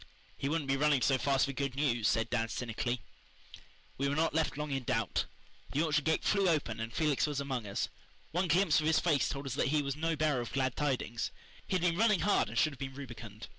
[0.35, 3.01] "He wouldn't be running so fast for good news," said Dan cynically.
[3.99, 5.25] We were not left long in doubt.
[5.73, 7.87] The orchard gate flew open and Felix was among us.
[8.31, 11.29] One glimpse of his face told us that he was no bearer of glad tidings.
[11.67, 13.47] He had been running hard and should have been rubicund.